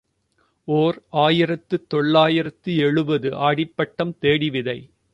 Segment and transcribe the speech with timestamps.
[0.67, 4.79] ஓர் ஆயிரத்து தொள்ளாயிரத்து எழுபது ஆடிப்பட்டம் தேடி விதை.